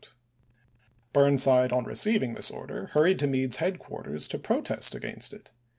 Burnside 1.13 1.71
on 1.71 1.83
receiving 1.85 2.33
this 2.33 2.49
order 2.49 2.87
hurried 2.93 3.19
to 3.19 3.27
Meade's 3.27 3.57
headquarters 3.57 4.27
to 4.29 4.39
protest 4.39 4.95
against 4.95 5.31
it. 5.31 5.51